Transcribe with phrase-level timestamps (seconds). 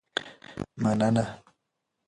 [0.81, 1.25] مننه.